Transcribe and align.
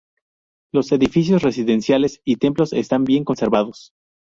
Los 0.73 0.91
edificios 0.93 1.43
residenciales 1.43 2.21
y 2.25 2.37
templos 2.37 2.73
están 2.73 3.03
bien 3.03 3.23
conservados. 3.23 3.93